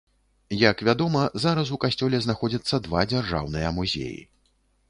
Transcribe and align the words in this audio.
Як 0.69 0.77
вядома, 0.87 1.21
зараз 1.43 1.67
у 1.77 1.79
касцёле 1.85 2.21
знаходзяцца 2.25 2.83
два 2.89 3.07
дзяржаўныя 3.13 3.75
музеі. 3.81 4.21